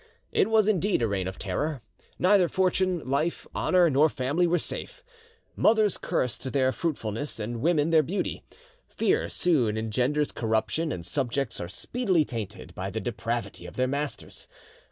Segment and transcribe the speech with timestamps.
[0.31, 1.83] It was indeed a reign of terror;
[2.17, 5.03] neither fortune, life, honour, nor family were safe.
[5.55, 8.41] Mothers cursed their fruitfulness, and women their beauty.
[8.87, 14.47] Fear soon engenders corruption, and subjects are speedily tainted by the depravity of their masters.